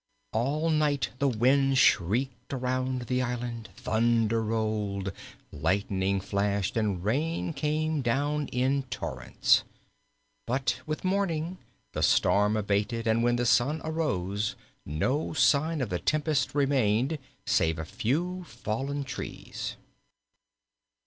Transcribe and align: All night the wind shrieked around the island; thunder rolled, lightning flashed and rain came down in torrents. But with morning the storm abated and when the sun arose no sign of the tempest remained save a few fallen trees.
All 0.31 0.71
night 0.71 1.11
the 1.19 1.27
wind 1.27 1.77
shrieked 1.77 2.53
around 2.53 3.03
the 3.03 3.21
island; 3.21 3.69
thunder 3.75 4.41
rolled, 4.41 5.11
lightning 5.51 6.19
flashed 6.19 6.75
and 6.75 7.03
rain 7.03 7.53
came 7.53 8.01
down 8.01 8.47
in 8.47 8.81
torrents. 8.89 9.63
But 10.47 10.79
with 10.87 11.03
morning 11.05 11.59
the 11.93 12.01
storm 12.01 12.57
abated 12.57 13.05
and 13.05 13.21
when 13.23 13.35
the 13.35 13.45
sun 13.45 13.79
arose 13.83 14.55
no 14.87 15.33
sign 15.33 15.81
of 15.81 15.89
the 15.89 15.99
tempest 15.99 16.55
remained 16.55 17.19
save 17.45 17.77
a 17.77 17.85
few 17.85 18.43
fallen 18.45 19.03
trees. 19.03 19.75